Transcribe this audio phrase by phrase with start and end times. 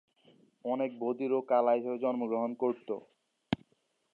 [0.65, 2.89] অনেকে বধির ও কালা হিসেবে জন্মগ্রহণ করত।